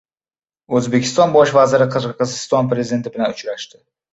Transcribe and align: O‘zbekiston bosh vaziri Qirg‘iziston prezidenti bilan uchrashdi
O‘zbekiston 0.77 1.35
bosh 1.35 1.53
vaziri 1.57 1.87
Qirg‘iziston 1.97 2.73
prezidenti 2.73 3.17
bilan 3.19 3.37
uchrashdi 3.39 3.83